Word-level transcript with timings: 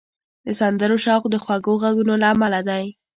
د 0.45 0.47
سندرو 0.59 0.97
شوق 1.05 1.23
د 1.29 1.35
خوږو 1.43 1.73
غږونو 1.81 2.13
له 2.21 2.27
امله 2.33 2.59
دی 2.69 2.83